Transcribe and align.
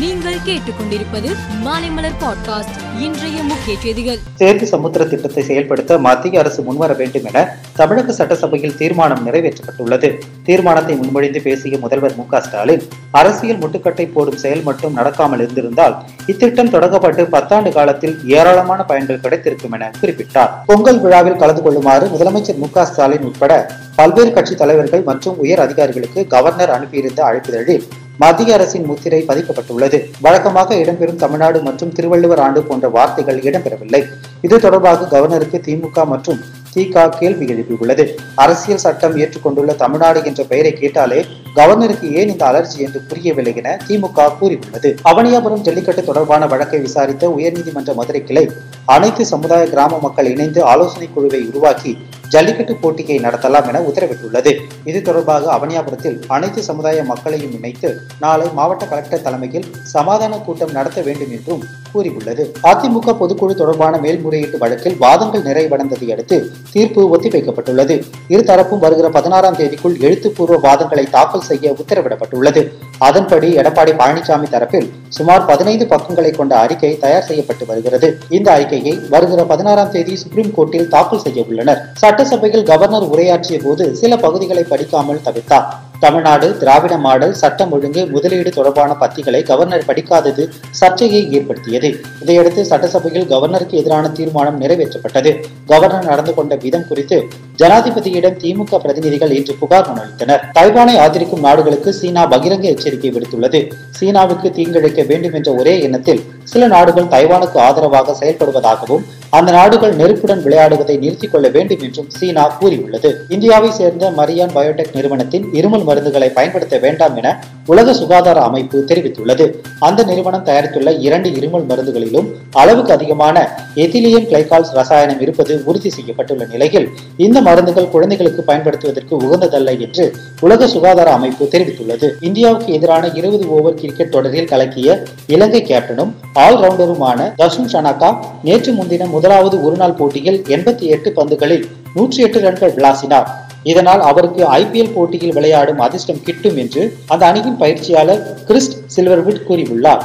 நீங்கள் 0.00 0.36
கேட்டுக்கொண்டிருப்பது 0.46 1.30
மாலைமலர் 1.64 2.14
பாட்காஸ்ட் 2.20 2.76
இன்றைய 2.98 3.42
முக்கிய 3.42 3.78
செய்திகள். 3.78 4.18
சேர்த்து 4.34 4.66
சமுத்திர 4.66 5.04
திட்டத்தை 5.04 5.42
செயல்படுத்த 5.42 5.98
மத்திய 5.98 6.38
அரசு 6.40 6.62
முன்வர 6.62 6.92
வேண்டும் 6.92 7.24
என 7.24 7.54
தமிழக 7.74 8.12
சட்டசபையில் 8.12 8.76
தீர்மானம் 8.76 9.26
நிறைவேற்றப்பட்டுள்ளது. 9.26 10.18
தீர்மானத்தை 10.44 10.96
முன்மொழிந்து 10.96 11.40
பேசிய 11.40 11.78
முதல்வர் 11.78 12.16
மு 12.16 12.40
ஸ்டாலின் 12.40 12.82
அரசியல் 13.10 13.58
முட்டுக்கட்டை 13.58 14.12
போடும் 14.12 14.36
செயல் 14.36 14.62
மட்டும் 14.62 14.96
நடக்காமல் 14.96 15.40
இருந்திருந்தால் 15.40 15.96
இத்திட்டம் 16.26 16.70
தொடங்கப்பட்டு 16.70 17.24
பத்தாண்டு 17.36 17.72
காலத்தில் 17.72 18.26
ஏராளமான 18.26 18.82
பயன்கள் 18.82 19.20
கிடைத்திருக்கும் 19.20 19.72
என 19.72 19.90
குறிப்பிட்டார். 20.00 20.50
பொங்கல் 20.66 21.00
விழாவில் 21.00 21.36
கலந்து 21.36 21.62
கொள்ளுமாறு 21.62 22.06
முதலமைச்சர் 22.06 22.56
மு 22.56 22.84
ஸ்டாலின் 22.84 23.22
உட்பட 23.22 23.70
பல்வேறு 23.96 24.32
கட்சி 24.32 24.54
தலைவர்கள் 24.54 25.02
மற்றும் 25.02 25.38
உயர் 25.38 25.60
அதிகாரிகளுக்கு 25.60 26.26
கவர்னர் 26.26 26.70
அனுப்பியிருந்த 26.70 27.24
அழைப்பிதழில் 27.24 27.86
மத்திய 28.22 28.54
அரசின் 28.54 28.86
முத்திரை 28.88 29.18
பதிக்கப்பட்டுள்ளது. 29.28 29.98
வழக்கமாக 30.24 30.74
இடம்பெறும் 30.74 31.20
தமிழ்நாடு 31.22 31.58
மற்றும் 31.66 31.92
திருவள்ளுவர் 31.96 32.42
ஆண்டு 32.46 32.60
போன்ற 32.62 32.86
வார்த்தைகள் 32.96 33.38
இடம்பெறவில்லை. 33.48 34.00
இது 34.46 34.56
தொடர்பாக 34.64 35.06
கவர்னருக்கு 35.12 35.58
திமுக 35.66 36.04
மற்றும் 36.12 36.40
திக 36.74 37.04
கேள்வி 37.20 37.46
எழுப்பியுள்ளது. 37.52 38.04
அரசியல் 38.34 38.82
சட்டம் 38.84 39.16
ஏற்றுக்கொண்டுள்ள 39.22 39.72
தமிழ்நாடு 39.84 40.20
என்ற 40.30 40.44
பெயரை 40.50 40.72
கேட்டாலே 40.72 41.20
கவர்னருக்கு 41.56 42.12
ஏன் 42.14 42.28
இந்த 42.28 42.44
அலர்ஜி 42.50 42.78
என்று 42.78 43.00
புரியவில்லை 43.00 43.56
என 43.56 43.78
திமுக 43.88 44.38
கூறியுள்ளது. 44.38 44.96
அவனியாபுரம் 45.04 45.66
ஜல்லிக்கட்டு 45.66 46.04
தொடர்பான 46.04 46.46
வழக்கை 46.46 46.80
விசாரித்த 46.80 47.34
உயர்நீதிமன்ற 47.38 47.94
மதுரை 47.94 48.24
கிளை 48.24 48.50
அனைத்து 48.84 49.26
சமுதாய 49.26 49.66
கிராம 49.66 49.98
மக்கள் 49.98 50.30
இணைந்து 50.30 50.64
ஆலோசனை 50.64 51.08
குழுவை 51.14 51.42
உருவாக்கி 51.50 51.96
ஜல்லிக்கட்டு 52.28 52.74
போட்டியை 52.74 53.18
நடத்தலாம் 53.18 53.68
என 53.68 53.80
உத்தரவிட்டுள்ளது. 53.80 54.52
இது 54.84 55.02
தொடர்பாக 55.02 55.56
அவனியாபுரத்தில் 55.56 56.18
அனைத்து 56.26 56.62
சமுதாய 56.62 57.04
மக்களையும் 57.04 57.54
இணைத்து 57.54 58.00
நாளை 58.20 58.46
மாவட்ட 58.52 58.86
கலெக்டர் 58.86 59.22
தலைமையில் 59.22 59.66
சமாதான 59.82 60.36
கூட்டம் 60.36 60.70
நடத்த 60.70 61.00
வேண்டும் 61.02 61.30
என்றும் 61.30 61.64
கூறியுள்ளது. 61.92 62.54
அதிமுக 62.62 63.14
பொதுக்குழு 63.20 63.54
தொடர்பான 63.54 63.98
மேல்முறையீட்டு 63.98 64.58
வழக்கில் 64.58 64.96
வாதங்கள் 64.98 65.42
நிறைவடைந்ததை 65.42 66.12
அடுத்து 66.12 66.50
தீர்ப்பு 66.72 67.16
ஒத்திவைக்கப்பட்டுள்ளது. 67.16 67.96
இருதரப்பும் 68.28 68.78
வருகிற 68.78 69.08
பதினாறாம் 69.08 69.56
தேதிக்குள் 69.56 70.00
எழுத்துப்பூர்வ 70.00 70.58
வாதங்களை 70.68 71.10
தாக்கல் 71.10 71.39
தாக்கல் 71.40 71.50
செய்ய 71.50 71.74
உத்தரவிடப்பட்டுள்ளது. 71.80 72.62
அதன்படி 73.08 73.48
எடப்பாடி 73.60 73.92
பழனிசாமி 74.00 74.46
தரப்பில் 74.54 74.88
சுமார் 75.16 75.46
பதினைந்து 75.50 75.84
பக்கங்களை 75.92 76.30
கொண்ட 76.38 76.52
அறிக்கை 76.64 76.92
தயார் 77.04 77.26
செய்யப்பட்டு 77.28 77.64
வருகிறது. 77.70 78.08
இந்த 78.36 78.48
அறிக்கையை 78.56 78.94
வருகிற 79.14 79.40
பதினாறாம் 79.52 79.92
தேதி 79.94 80.14
சுப்ரீம் 80.22 80.54
கோர்ட்டில் 80.56 80.90
தாக்கல் 80.94 81.24
செய்ய 81.26 81.44
உள்ளனர். 81.50 81.80
சட்டசபையில் 82.02 82.68
கவர்னர் 82.72 83.10
உரையாற்றிய 83.12 83.58
போது 83.66 83.86
சில 84.02 84.16
பகுதிகளை 84.24 84.64
படிக்காமல் 84.72 85.24
தவிர்த்தார் 85.28 85.68
தமிழ்நாடு 86.04 86.46
திராவிட 86.60 86.94
மாடல் 87.06 87.34
சட்டம் 87.40 87.72
ஒழுங்கு 87.76 88.02
முதலீடு 88.12 88.50
தொடர்பான 88.58 88.90
பத்திகளை 89.02 89.40
கவர்னர் 89.50 89.88
படிக்காதது 89.88 90.44
சர்ச்சையை 90.80 91.20
ஏற்படுத்தியது. 91.36 91.90
இதையடுத்து 92.22 92.62
சட்டசபையில் 92.70 93.28
கவர்னருக்கு 93.32 93.80
எதிரான 93.82 94.08
தீர்மானம் 94.18 94.60
நிறைவேற்றப்பட்டது. 94.62 95.32
கவர்னர் 95.72 96.08
நடந்து 96.10 96.34
கொண்ட 96.38 96.54
விதம் 96.64 96.88
குறித்து 96.90 97.18
ஜனாதிபதியிடம் 97.60 98.36
திமுக 98.42 98.78
பிரதிநிதிகள் 98.82 99.32
இன்று 99.38 99.54
புகார் 99.60 99.88
மனு 99.88 100.00
அளித்தனர். 100.02 100.42
தைவானை 100.56 100.94
ஆதரிக்கும் 101.04 101.44
நாடுகளுக்கு 101.46 101.90
சீனா 101.98 102.22
பகிரங்க 102.32 102.66
எச்சரிக்கை 102.74 103.10
விடுத்துள்ளது. 103.14 103.60
சீனாவுக்கு 103.98 104.48
தீங்கிழைக்க 104.58 105.02
வேண்டும் 105.10 105.34
என்ற 105.38 105.50
ஒரே 105.60 105.74
எண்ணத்தில் 105.86 106.22
சில 106.52 106.66
நாடுகள் 106.74 107.10
தைவானுக்கு 107.14 107.58
ஆதரவாக 107.66 108.16
செயல்படுவதாகவும் 108.20 109.04
அந்த 109.38 109.50
நாடுகள் 109.56 109.92
நெருப்புடன் 110.00 110.44
விளையாடுவதை 110.46 110.94
நிறுத்திக் 111.02 111.32
கொள்ள 111.32 111.48
வேண்டும் 111.56 111.82
என்றும் 111.86 112.08
சீனா 112.18 112.44
கூறியுள்ளது. 112.60 113.10
இந்தியாவை 113.34 113.70
சேர்ந்த 113.70 114.10
மரியான் 114.20 114.54
பயோடெக் 114.56 114.96
நிறுவனத்தின் 114.98 115.46
இருமல் 115.60 115.86
மருந்துகளை 115.90 116.30
பயன்படுத்த 116.38 116.78
வேண்டாம் 116.86 117.16
என 117.16 117.28
உலக 117.70 117.94
சுகாதார 118.00 118.38
அமைப்பு 118.48 118.78
தெரிவித்துள்ளது. 118.90 119.44
அந்த 119.88 120.00
நிறுவனம் 120.10 120.46
தயாரித்துள்ள 120.48 120.90
இரண்டு 121.06 121.28
இருமல் 121.38 121.66
மருந்துகளிலும் 121.70 122.28
அளவுக்கு 122.60 122.92
அதிகமான 122.96 123.36
எதிலியன் 123.84 124.28
கிளைகால்ஸ் 124.30 124.72
ரசாயனம் 124.78 125.20
இருப்பது 125.24 125.54
உறுதி 125.70 125.90
செய்யப்பட்டுள்ள 125.96 126.46
நிலையில் 126.54 126.86
இந்த 127.26 127.38
மருந்துகள் 127.48 127.90
குழந்தைகளுக்கு 127.94 128.44
பயன்படுத்துவதற்கு 128.50 129.14
உகந்ததல்ல 129.26 129.74
என்று 129.86 130.06
உலக 130.46 130.68
சுகாதார 130.74 131.08
அமைப்பு 131.18 131.44
தெரிவித்துள்ளது. 131.54 132.08
இந்தியாவுக்கு 132.28 132.70
எதிரான 132.78 133.04
இருபது 133.20 133.46
ஓவர் 133.58 133.78
கிரிக்கெட் 133.80 134.14
தொடரில் 134.16 134.50
கலக்கிய 134.52 134.98
இலங்கை 135.34 135.62
கேப்டனும் 135.70 136.14
ஆல்ரவுண்டருமான 136.46 137.28
தசுன் 137.42 137.70
ஷனாக்கா 137.74 138.10
நேற்று 138.48 138.72
முன்தினம் 138.78 139.14
முதலாவது 139.16 139.58
ஒருநாள் 139.66 139.98
போட்டியில் 140.00 140.40
எண்பத்தி 140.56 140.86
எட்டு 140.96 141.10
பந்துகளில் 141.18 141.66
நூற்றி 141.94 142.20
எட்டு 142.24 142.40
ரன்கள் 142.46 142.74
விளாசினார். 142.78 143.28
இதனால் 143.62 144.00
அவருக்கு 144.00 144.44
ஐபிஎல் 144.44 144.92
போட்டியில் 144.92 145.32
விளையாடும் 145.32 145.78
அதிர்ஷ்டம் 145.78 146.22
கிட்டும் 146.22 146.56
என்று 146.56 146.96
அந்த 147.06 147.26
அணியின் 147.26 147.56
பயிற்சியாளர் 147.56 148.44
கிறிஸ்ட் 148.44 149.00
சில்வர்வுட் 149.00 149.40
கூறியுள்ளார். 149.48 150.02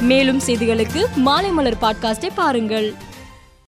மேலும் 0.00 0.40
செய்திகளுக்கு 0.46 1.04
மாலை 1.14 1.50
மலர் 1.50 1.76
பாட்காஸ்டை 1.82 2.30
பாருங்கள். 2.34 2.94